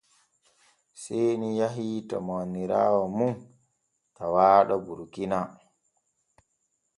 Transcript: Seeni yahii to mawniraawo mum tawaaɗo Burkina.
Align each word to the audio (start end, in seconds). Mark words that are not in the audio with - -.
Seeni 1.01 1.49
yahii 1.59 1.97
to 2.09 2.17
mawniraawo 2.25 3.03
mum 3.17 3.33
tawaaɗo 4.17 4.75
Burkina. 4.85 5.39